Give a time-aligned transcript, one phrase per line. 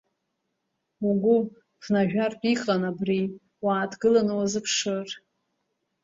[1.07, 1.37] Угәы
[1.81, 3.19] ԥнажәартә иҟан абри
[3.63, 5.07] уааҭгыланы уазыԥшыр.